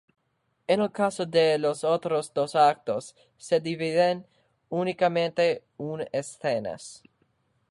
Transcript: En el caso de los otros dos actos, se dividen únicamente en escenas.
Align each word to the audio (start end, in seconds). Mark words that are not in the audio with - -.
En 0.65 0.81
el 0.81 0.91
caso 0.91 1.27
de 1.27 1.59
los 1.59 1.83
otros 1.83 2.33
dos 2.33 2.55
actos, 2.55 3.15
se 3.37 3.59
dividen 3.59 4.25
únicamente 4.71 5.63
en 5.77 6.07
escenas. 6.11 7.03